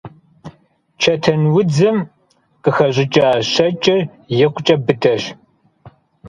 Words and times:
Чэтэнудзым 1.01 1.97
къыхэщӀыкӀа 2.63 3.27
щэкӀыр 3.51 4.01
икъукӀэ 4.45 4.75
быдэщ. 4.85 5.23